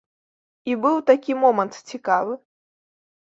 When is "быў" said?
0.85-0.95